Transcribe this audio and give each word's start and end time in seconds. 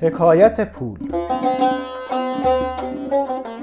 حکایت 0.00 0.72
پول 0.72 0.98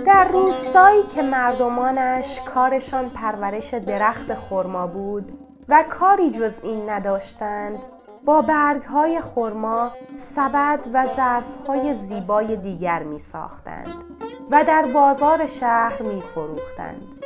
در 0.05 0.27
روستایی 0.27 1.03
که 1.03 1.21
مردمانش 1.21 2.41
کارشان 2.41 3.09
پرورش 3.09 3.73
درخت 3.73 4.33
خرما 4.33 4.87
بود 4.87 5.31
و 5.69 5.83
کاری 5.89 6.31
جز 6.31 6.59
این 6.63 6.89
نداشتند 6.89 7.79
با 8.25 8.41
برگهای 8.41 9.21
خرما 9.21 9.91
سبد 10.17 10.87
و 10.93 11.07
ظرفهای 11.15 11.93
زیبای 11.93 12.55
دیگر 12.55 13.03
می 13.03 13.19
ساختند 13.19 14.03
و 14.51 14.63
در 14.63 14.85
بازار 14.93 15.45
شهر 15.45 16.01
می 16.01 16.21
فروختند. 16.21 17.22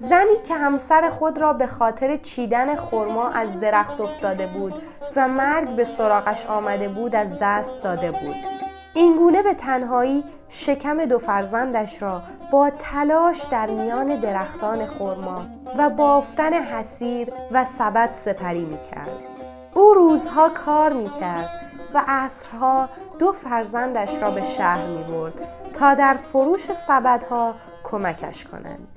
زنی 0.00 0.36
که 0.48 0.54
همسر 0.54 1.08
خود 1.08 1.38
را 1.38 1.52
به 1.52 1.66
خاطر 1.66 2.16
چیدن 2.16 2.76
خرما 2.76 3.28
از 3.28 3.60
درخت 3.60 4.00
افتاده 4.00 4.46
بود 4.46 4.74
و 5.16 5.28
مرگ 5.28 5.68
به 5.68 5.84
سراغش 5.84 6.46
آمده 6.46 6.88
بود 6.88 7.14
از 7.14 7.36
دست 7.40 7.82
داده 7.82 8.10
بود 8.10 8.34
اینگونه 8.94 9.42
به 9.42 9.54
تنهایی 9.54 10.24
شکم 10.48 11.04
دو 11.04 11.18
فرزندش 11.18 12.02
را 12.02 12.22
با 12.52 12.70
تلاش 12.70 13.44
در 13.44 13.66
میان 13.66 14.06
درختان 14.16 14.86
خرما 14.86 15.46
و 15.78 15.90
بافتن 15.90 16.52
حسیر 16.52 17.28
و 17.52 17.64
سبد 17.64 18.10
سپری 18.12 18.64
می 18.64 18.78
کرد. 18.80 19.22
او 19.74 19.94
روزها 19.94 20.48
کار 20.48 20.92
می 20.92 21.08
کرد 21.08 21.50
و 21.94 22.02
عصرها 22.08 22.88
دو 23.18 23.32
فرزندش 23.32 24.22
را 24.22 24.30
به 24.30 24.44
شهر 24.44 24.86
می 24.86 25.02
برد 25.02 25.34
تا 25.72 25.94
در 25.94 26.14
فروش 26.14 26.72
سبدها 26.72 27.54
کمکش 27.90 28.44
کنند 28.44 28.88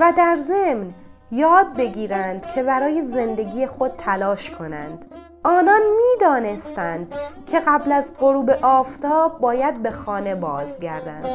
و 0.00 0.12
در 0.16 0.36
ضمن 0.36 0.94
یاد 1.30 1.76
بگیرند 1.76 2.46
که 2.46 2.62
برای 2.62 3.02
زندگی 3.02 3.66
خود 3.66 3.90
تلاش 3.90 4.50
کنند. 4.50 5.04
آنان 5.44 5.80
می‌دانستند 5.96 7.14
که 7.46 7.60
قبل 7.60 7.92
از 7.92 8.12
غروب 8.20 8.50
آفتاب 8.62 9.38
باید 9.38 9.82
به 9.82 9.90
خانه 9.90 10.34
بازگردند 10.34 11.26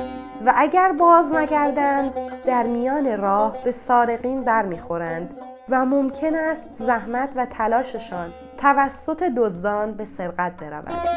و 0.45 0.53
اگر 0.55 0.91
باز 0.91 1.33
نگردند 1.33 2.13
در 2.45 2.63
میان 2.63 3.17
راه 3.17 3.55
به 3.63 3.72
سارقین 3.72 4.44
برمیخورند 4.44 5.33
و 5.69 5.85
ممکن 5.85 6.35
است 6.35 6.69
زحمت 6.73 7.33
و 7.35 7.45
تلاششان 7.45 8.33
توسط 8.57 9.23
دزدان 9.23 9.91
به 9.91 10.05
سرقت 10.05 10.52
برود. 10.57 11.09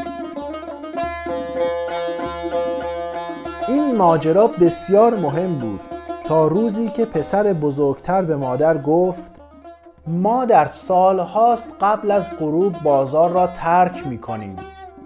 این 3.68 3.96
ماجرا 3.96 4.46
بسیار 4.46 5.14
مهم 5.16 5.54
بود. 5.54 5.80
تا 6.28 6.46
روزی 6.46 6.88
که 6.88 7.04
پسر 7.04 7.52
بزرگتر 7.52 8.22
به 8.22 8.36
مادر 8.36 8.78
گفت 8.78 9.32
ما 10.06 10.44
در 10.44 10.64
سال 10.64 11.18
هاست 11.18 11.72
قبل 11.80 12.10
از 12.10 12.30
غروب 12.40 12.72
بازار 12.84 13.30
را 13.30 13.46
ترک 13.46 14.06
می 14.06 14.18
کنیم 14.18 14.56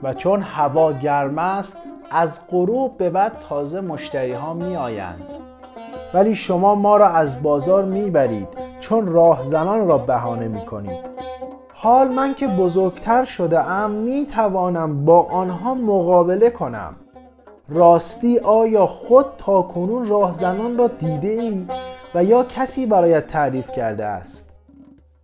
و 0.02 0.14
چون 0.14 0.42
هوا 0.42 0.92
گرم 0.92 1.38
است 1.38 1.78
از 2.10 2.40
غروب 2.50 2.96
به 2.96 3.10
بعد 3.10 3.32
تازه 3.48 3.80
مشتری 3.80 4.32
ها 4.32 4.54
می 4.54 4.76
آیند. 4.76 5.22
ولی 6.14 6.34
شما 6.34 6.74
ما 6.74 6.96
را 6.96 7.08
از 7.08 7.42
بازار 7.42 7.84
می 7.84 8.10
برید 8.10 8.48
چون 8.80 9.06
راهزنان 9.06 9.88
را 9.88 9.98
بهانه 9.98 10.48
می 10.48 10.60
کنید 10.60 11.06
حال 11.74 12.08
من 12.08 12.34
که 12.34 12.46
بزرگتر 12.46 13.24
شده 13.24 13.70
ام 13.70 13.90
می 13.90 14.26
توانم 14.26 15.04
با 15.04 15.22
آنها 15.22 15.74
مقابله 15.74 16.50
کنم 16.50 16.96
راستی 17.74 18.38
آیا 18.38 18.86
خود 18.86 19.26
تا 19.38 19.62
کنون 19.62 20.08
راهزنان 20.08 20.78
را 20.78 20.88
دیده 20.88 21.28
ای 21.28 21.66
و 22.14 22.24
یا 22.24 22.44
کسی 22.44 22.86
برایت 22.86 23.26
تعریف 23.26 23.70
کرده 23.70 24.04
است 24.04 24.50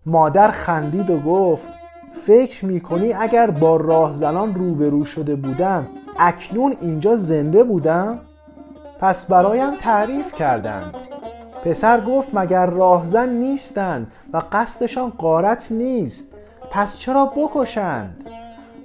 مادر 0.06 0.50
خندید 0.50 1.10
و 1.10 1.18
گفت 1.18 1.68
فکر 2.12 2.64
می‌کنی 2.64 3.12
اگر 3.12 3.50
با 3.50 3.76
راهزنان 3.76 4.54
روبرو 4.54 5.04
شده 5.04 5.36
بودم 5.36 5.86
اکنون 6.18 6.76
اینجا 6.80 7.16
زنده 7.16 7.64
بودم؟ 7.64 8.18
پس 9.00 9.26
برایم 9.26 9.70
تعریف 9.70 10.34
کردند 10.34 10.94
پسر 11.64 12.00
گفت 12.00 12.28
مگر 12.34 12.66
راهزن 12.66 13.28
نیستند 13.28 14.12
و 14.32 14.42
قصدشان 14.52 15.10
قارت 15.10 15.72
نیست 15.72 16.34
پس 16.70 16.98
چرا 16.98 17.26
بکشند؟ 17.26 18.30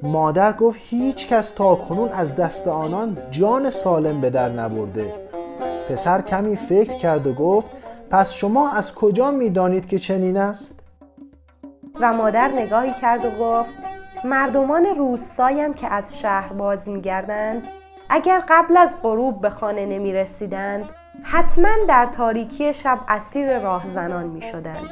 مادر 0.03 0.53
گفت 0.53 0.79
هیچ 0.81 1.27
کس 1.27 1.51
تا 1.51 1.75
کنون 1.75 2.09
از 2.09 2.35
دست 2.35 2.67
آنان 2.67 3.17
جان 3.31 3.69
سالم 3.69 4.21
به 4.21 4.29
در 4.29 4.49
نبرده 4.49 5.13
پسر 5.89 6.21
کمی 6.21 6.55
فکر 6.55 6.97
کرد 6.97 7.27
و 7.27 7.33
گفت 7.33 7.71
پس 8.09 8.33
شما 8.33 8.71
از 8.71 8.95
کجا 8.95 9.31
می‌دانید 9.31 9.87
که 9.87 9.99
چنین 9.99 10.37
است؟ 10.37 10.79
و 11.99 12.13
مادر 12.13 12.47
نگاهی 12.47 12.91
کرد 13.01 13.25
و 13.25 13.29
گفت 13.39 13.69
مردمان 14.25 14.85
روستایم 14.85 15.73
که 15.73 15.87
از 15.87 16.19
شهر 16.19 16.53
باز 16.53 16.89
میگردند 16.89 17.63
اگر 18.09 18.43
قبل 18.49 18.77
از 18.77 18.95
غروب 19.03 19.41
به 19.41 19.49
خانه 19.49 19.85
نمی 19.85 20.13
رسیدند 20.13 20.89
حتما 21.23 21.69
در 21.87 22.05
تاریکی 22.05 22.73
شب 22.73 22.99
اسیر 23.07 23.59
راهزنان 23.59 24.27
می 24.27 24.41
شدند 24.41 24.89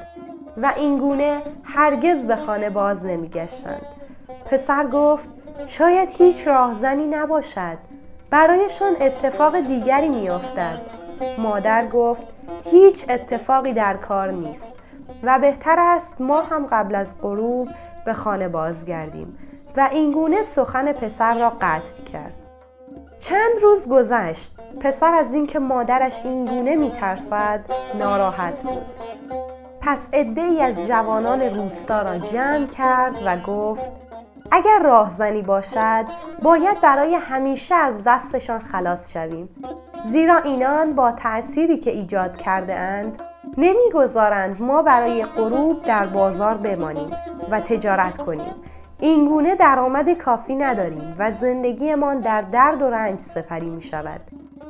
و 0.57 0.73
اینگونه 0.77 1.41
هرگز 1.63 2.25
به 2.25 2.35
خانه 2.35 2.69
باز 2.69 3.05
نمی 3.05 3.29
گشتند. 3.29 4.00
پسر 4.51 4.87
گفت 4.87 5.29
شاید 5.67 6.09
هیچ 6.11 6.47
راهزنی 6.47 7.07
نباشد. 7.07 7.77
برایشان 8.29 8.93
اتفاق 9.01 9.59
دیگری 9.59 10.09
می 10.09 10.29
افتد. 10.29 10.77
مادر 11.37 11.87
گفت 11.87 12.27
هیچ 12.71 13.05
اتفاقی 13.09 13.73
در 13.73 13.93
کار 13.93 14.31
نیست. 14.31 14.67
و 15.23 15.39
بهتر 15.39 15.75
است 15.79 16.21
ما 16.21 16.41
هم 16.41 16.67
قبل 16.67 16.95
از 16.95 17.13
غروب 17.21 17.69
به 18.05 18.13
خانه 18.13 18.47
بازگردیم. 18.47 19.37
و 19.77 19.89
اینگونه 19.91 20.43
سخن 20.43 20.91
پسر 20.91 21.39
را 21.39 21.49
قطع 21.49 22.03
کرد. 22.13 22.35
چند 23.19 23.59
روز 23.61 23.89
گذشت. 23.89 24.55
پسر 24.79 25.13
از 25.13 25.33
اینکه 25.33 25.59
مادرش 25.59 26.19
اینگونه 26.23 26.75
میترسد 26.75 27.65
ناراحت 27.99 28.61
بود. 28.61 28.85
پس 29.81 30.09
عده 30.13 30.41
ای 30.41 30.61
از 30.61 30.87
جوانان 30.87 31.41
روستا 31.41 32.01
را 32.01 32.17
جمع 32.17 32.67
کرد 32.67 33.15
و 33.25 33.37
گفت 33.37 33.91
اگر 34.51 34.79
راهزنی 34.83 35.41
باشد 35.41 36.05
باید 36.41 36.81
برای 36.81 37.15
همیشه 37.15 37.75
از 37.75 38.03
دستشان 38.05 38.59
خلاص 38.59 39.13
شویم. 39.13 39.49
زیرا 40.03 40.37
اینان 40.37 40.95
با 40.95 41.11
تأثیری 41.11 41.77
که 41.77 41.91
ایجاد 41.91 42.37
کرده 42.37 42.75
اند 42.75 43.21
نمی‌گذارند 43.57 44.61
ما 44.61 44.81
برای 44.81 45.25
غروب 45.25 45.81
در 45.81 46.05
بازار 46.05 46.53
بمانیم 46.53 47.11
و 47.51 47.59
تجارت 47.59 48.17
کنیم. 48.17 48.55
اینگونه 48.99 49.55
درآمد 49.55 50.09
کافی 50.09 50.55
نداریم 50.55 51.15
و 51.19 51.31
زندگیمان 51.31 52.19
در 52.19 52.41
درد 52.41 52.81
و 52.81 52.89
رنج 52.89 53.19
سپری 53.19 53.69
می 53.69 53.81
شود 53.81 54.21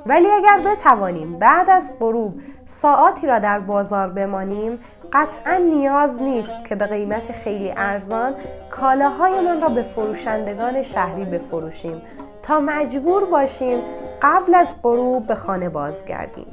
ولی 0.06 0.28
اگر 0.32 0.60
بتوانیم 0.66 1.40
بعد 1.40 1.70
از 1.70 1.94
غروب 2.00 2.42
ساعاتی 2.66 3.28
را 3.28 3.40
در 3.40 3.60
بازار 3.60 4.10
بمانیم 4.10 4.80
قطعا 5.14 5.58
نیاز 5.58 6.22
نیست 6.22 6.66
که 6.66 6.76
به 6.76 6.86
قیمت 6.86 7.32
خیلی 7.32 7.74
ارزان 7.78 8.34
کالاهایمان 8.70 9.62
را 9.62 9.70
به 9.70 9.82
فروشندگان 9.82 10.82
شهری 10.84 11.26
بفروشیم 11.26 12.02
تا 12.44 12.60
مجبور 12.60 13.26
باشیم 13.26 13.80
قبل 14.22 14.56
از 14.56 14.76
غروب 14.84 15.28
به 15.28 15.36
خانه 15.36 15.70
بازگردیم 15.70 16.48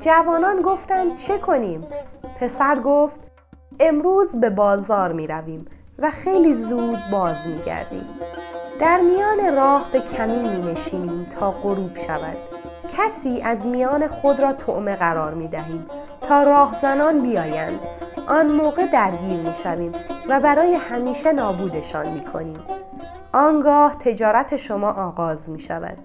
جوانان 0.00 0.62
گفتند 0.62 1.16
چه 1.16 1.38
کنیم؟ 1.38 1.86
پسر 2.40 2.74
گفت 2.74 3.20
امروز 3.80 4.36
به 4.36 4.50
بازار 4.50 5.12
می 5.12 5.26
رویم 5.26 5.66
و 5.98 6.10
خیلی 6.10 6.54
زود 6.54 6.98
باز 7.12 7.46
می 7.46 7.62
گردیم. 7.62 8.08
در 8.80 9.00
میان 9.00 9.56
راه 9.56 9.86
به 9.92 10.00
کمین 10.00 10.48
می 10.48 10.72
نشینیم 10.72 11.26
تا 11.40 11.50
غروب 11.50 11.96
شود. 11.96 12.36
کسی 12.96 13.40
از 13.40 13.66
میان 13.66 14.08
خود 14.08 14.40
را 14.40 14.52
طعمه 14.52 14.96
قرار 14.96 15.34
می 15.34 15.48
دهیم 15.48 15.86
تا 16.28 16.42
راهزنان 16.42 17.20
بیایند. 17.20 17.80
آن 18.28 18.46
موقع 18.46 18.86
درگیر 18.86 19.40
می 19.40 19.54
شویم 19.62 19.92
و 20.28 20.40
برای 20.40 20.74
همیشه 20.74 21.32
نابودشان 21.32 22.08
می 22.08 22.20
کنیم. 22.20 22.60
آنگاه 23.32 23.94
تجارت 23.94 24.56
شما 24.56 24.90
آغاز 24.90 25.50
می 25.50 25.60
شود. 25.60 25.98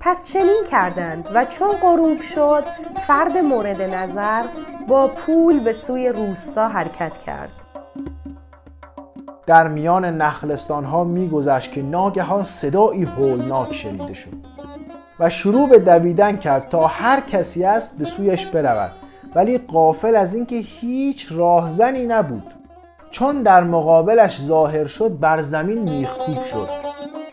پس 0.00 0.32
چنین 0.32 0.64
کردند 0.70 1.28
و 1.34 1.44
چون 1.44 1.68
غروب 1.68 2.20
شد 2.20 2.64
فرد 3.06 3.38
مورد 3.38 3.82
نظر 3.82 4.44
با 4.88 5.08
پول 5.08 5.60
به 5.60 5.72
سوی 5.72 6.08
روستا 6.08 6.68
حرکت 6.68 7.18
کرد 7.18 7.52
در 9.46 9.68
میان 9.68 10.04
نخلستان 10.04 10.84
ها 10.84 11.04
میگذشت 11.04 11.72
که 11.72 11.82
ناگهان 11.82 12.42
صدایی 12.42 13.04
هولناک 13.04 13.74
شنیده 13.74 14.14
شد 14.14 14.30
و 15.20 15.30
شروع 15.30 15.68
به 15.68 15.78
دویدن 15.78 16.36
کرد 16.36 16.68
تا 16.68 16.86
هر 16.86 17.20
کسی 17.20 17.64
است 17.64 17.98
به 17.98 18.04
سویش 18.04 18.46
برود 18.46 18.90
ولی 19.34 19.58
قافل 19.58 20.16
از 20.16 20.34
اینکه 20.34 20.56
هیچ 20.56 21.26
راهزنی 21.30 22.06
نبود. 22.06 22.54
چون 23.10 23.42
در 23.42 23.64
مقابلش 23.64 24.40
ظاهر 24.40 24.86
شد 24.86 25.18
بر 25.18 25.40
زمین 25.40 25.78
میخکوب 25.78 26.42
شد. 26.42 26.68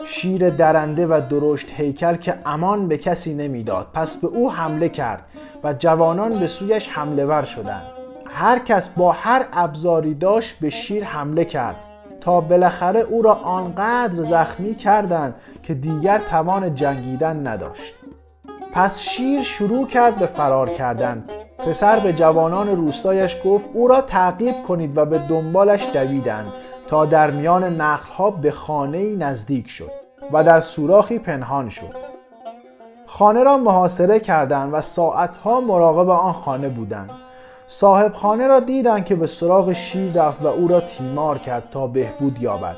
شیر 0.06 0.50
درنده 0.50 1.06
و 1.06 1.20
درشت 1.30 1.72
هیکل 1.72 2.16
که 2.16 2.34
امان 2.46 2.88
به 2.88 2.96
کسی 2.96 3.34
نمی‌داد. 3.34 3.86
پس 3.94 4.16
به 4.16 4.26
او 4.26 4.52
حمله 4.52 4.88
کرد 4.88 5.24
و 5.64 5.72
جوانان 5.72 6.38
به 6.38 6.46
سویش 6.46 6.88
حمله 6.88 7.24
ور 7.24 7.42
شدند. 7.44 7.82
هر 8.26 8.58
کس 8.58 8.88
با 8.88 9.12
هر 9.12 9.44
ابزاری 9.52 10.14
داشت 10.14 10.58
به 10.60 10.70
شیر 10.70 11.04
حمله 11.04 11.44
کرد. 11.44 11.76
تا 12.20 12.40
بالاخره 12.40 13.00
او 13.00 13.22
را 13.22 13.32
آنقدر 13.34 14.22
زخمی 14.22 14.74
کردند 14.74 15.34
که 15.62 15.74
دیگر 15.74 16.18
توان 16.18 16.74
جنگیدن 16.74 17.46
نداشت. 17.46 17.94
پس 18.72 19.00
شیر 19.00 19.42
شروع 19.42 19.86
کرد 19.86 20.16
به 20.16 20.26
فرار 20.26 20.68
کردن. 20.68 21.24
پسر 21.66 21.98
به 21.98 22.12
جوانان 22.12 22.68
روستایش 22.68 23.36
گفت 23.44 23.68
او 23.72 23.88
را 23.88 24.00
تعقیب 24.00 24.54
کنید 24.68 24.98
و 24.98 25.04
به 25.04 25.18
دنبالش 25.18 25.86
دویدند 25.94 26.52
تا 26.88 27.06
در 27.06 27.30
میان 27.30 27.80
نخلها 27.80 28.30
به 28.30 28.50
خانه 28.50 29.16
نزدیک 29.16 29.68
شد 29.68 29.90
و 30.32 30.44
در 30.44 30.60
سوراخی 30.60 31.18
پنهان 31.18 31.68
شد. 31.68 31.94
خانه 33.06 33.42
را 33.42 33.56
محاصره 33.56 34.20
کردند 34.20 34.74
و 34.74 34.80
ساعتها 34.80 35.60
مراقب 35.60 36.10
آن 36.10 36.32
خانه 36.32 36.68
بودند. 36.68 37.10
صاحب 37.66 38.12
خانه 38.12 38.46
را 38.46 38.60
دیدند 38.60 39.04
که 39.04 39.14
به 39.14 39.26
سراغ 39.26 39.72
شیر 39.72 40.12
رفت 40.12 40.42
و 40.42 40.46
او 40.46 40.68
را 40.68 40.80
تیمار 40.80 41.38
کرد 41.38 41.68
تا 41.70 41.86
بهبود 41.86 42.42
یابد. 42.42 42.76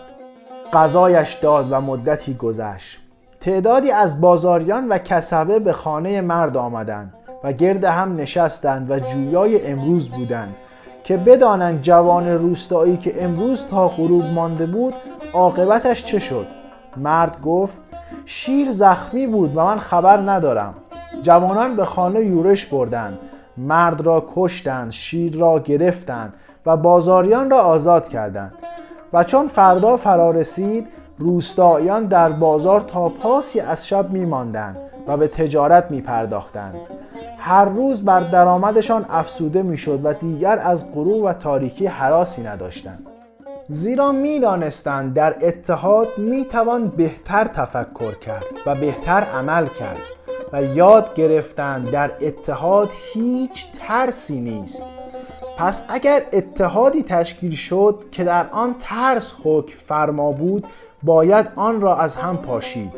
غذایش 0.73 1.35
داد 1.35 1.67
و 1.71 1.81
مدتی 1.81 2.35
گذشت. 2.35 3.01
تعدادی 3.41 3.91
از 3.91 4.21
بازاریان 4.21 4.89
و 4.89 4.99
کسبه 4.99 5.59
به 5.59 5.73
خانه 5.73 6.21
مرد 6.21 6.57
آمدند. 6.57 7.24
و 7.45 7.53
گرد 7.53 7.85
هم 7.85 8.17
نشستند 8.17 8.91
و 8.91 8.99
جویای 8.99 9.67
امروز 9.67 10.09
بودند 10.09 10.55
که 11.05 11.17
بدانند 11.17 11.83
جوان 11.83 12.29
روستایی 12.29 12.97
که 12.97 13.25
امروز 13.25 13.67
تا 13.67 13.89
غروب 13.89 14.25
مانده 14.25 14.67
بود 14.67 14.95
عاقبتش 15.33 16.05
چه 16.05 16.19
شد. 16.19 16.47
مرد 16.97 17.41
گفت 17.41 17.81
شیر 18.25 18.71
زخمی 18.71 19.27
بود 19.27 19.57
و 19.57 19.65
من 19.65 19.79
خبر 19.79 20.17
ندارم. 20.17 20.75
جوانان 21.23 21.77
به 21.77 21.85
خانه 21.85 22.21
یورش 22.21 22.67
بردند. 22.67 23.19
مرد 23.57 24.01
را 24.01 24.27
کشتند 24.35 24.93
شیر 24.93 25.37
را 25.37 25.59
گرفتند 25.59 26.33
و 26.67 26.77
بازاریان 26.77 27.51
را 27.51 27.59
آزاد 27.59 28.09
کردند. 28.09 28.53
و 29.13 29.25
چون 29.25 29.47
فردا 29.47 29.97
فرا 29.97 30.31
رسید 30.31 30.87
روستاییان 31.19 32.05
در 32.05 32.29
بازار 32.29 32.81
تا 32.81 33.09
پاسی 33.09 33.61
از 33.61 33.89
شب 33.89 34.11
میماندند 34.11 34.77
و 35.07 35.17
به 35.17 35.29
تجارت 35.29 35.91
می 35.91 36.01
پرداختند. 36.01 36.77
هر 37.47 37.65
روز 37.65 38.05
بر 38.05 38.21
درآمدشان 38.21 39.07
افسوده 39.11 39.63
می‌شد 39.63 40.01
و 40.05 40.15
دیگر 40.15 40.59
از 40.59 40.93
غروب 40.93 41.25
و 41.25 41.33
تاریکی 41.33 41.87
حراسی 41.87 42.43
نداشتند. 42.43 43.07
زیرا 43.69 44.13
می‌دانستند 44.13 45.15
در 45.15 45.37
اتحاد 45.43 46.09
می‌توان 46.19 46.89
بهتر 46.89 47.45
تفکر 47.45 48.15
کرد 48.15 48.45
و 48.67 48.75
بهتر 48.75 49.21
عمل 49.21 49.67
کرد 49.67 49.99
و 50.53 50.63
یاد 50.63 51.15
گرفتند 51.15 51.91
در 51.91 52.11
اتحاد 52.21 52.89
هیچ 53.13 53.67
ترسی 53.79 54.41
نیست 54.41 54.85
پس 55.59 55.85
اگر 55.89 56.23
اتحادی 56.33 57.03
تشکیل 57.03 57.55
شد 57.55 58.05
که 58.13 58.25
در 58.25 58.47
آن 58.51 58.75
ترس 58.79 59.35
حکم 59.45 59.79
فرما 59.87 60.33
بود 60.33 60.67
باید 61.03 61.47
آن 61.57 61.81
را 61.81 61.97
از 61.97 62.17
هم 62.17 62.37
پاشید 62.37 62.93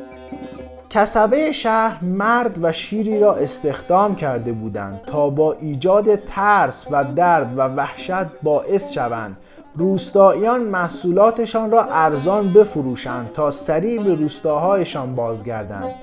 کسبه 0.91 1.53
شهر 1.53 2.05
مرد 2.05 2.59
و 2.63 2.73
شیری 2.73 3.21
را 3.21 3.35
استخدام 3.35 4.15
کرده 4.15 4.53
بودند 4.53 5.01
تا 5.01 5.31
با 5.31 5.53
ایجاد 5.53 6.17
ترس 6.17 6.87
و 6.91 7.05
درد 7.05 7.59
و 7.59 7.61
وحشت 7.61 8.43
باعث 8.43 8.93
شوند. 8.93 9.37
روستاییان 9.77 10.61
محصولاتشان 10.61 11.71
را 11.71 11.85
ارزان 11.85 12.53
بفروشند 12.53 13.33
تا 13.33 13.51
سریع 13.51 14.03
به 14.03 14.15
روستاهایشان 14.15 15.15
بازگردند 15.15 15.95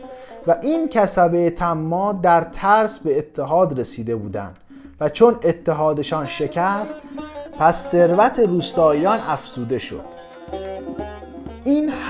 و 0.47 0.55
این 0.61 0.89
کسبه 0.89 1.49
تما 1.49 2.13
در 2.13 2.41
ترس 2.41 2.99
به 2.99 3.17
اتحاد 3.17 3.79
رسیده 3.79 4.15
بودند 4.15 4.55
و 4.99 5.09
چون 5.09 5.35
اتحادشان 5.43 6.25
شکست 6.25 7.01
پس 7.59 7.91
ثروت 7.91 8.39
روستاییان 8.39 9.19
افزوده 9.29 9.79
شد. 9.79 10.22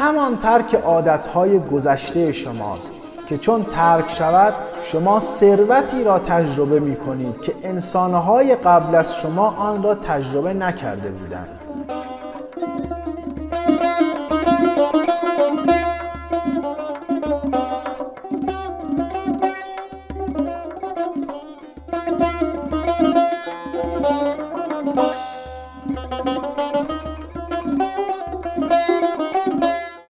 همان 0.03 0.37
ترک 0.37 0.75
عادتهای 0.75 1.59
گذشته 1.59 2.31
شماست 2.31 2.95
که 3.29 3.37
چون 3.37 3.63
ترک 3.63 4.09
شود 4.09 4.53
شما 4.83 5.19
ثروتی 5.19 6.03
را 6.03 6.19
تجربه 6.19 6.79
می 6.79 6.95
کنید 6.95 7.41
که 7.41 7.53
انسانهای 7.63 8.55
قبل 8.55 8.95
از 8.95 9.15
شما 9.15 9.47
آن 9.47 9.83
را 9.83 9.95
تجربه 9.95 10.53
نکرده 10.53 11.09
بودند. 11.09 11.62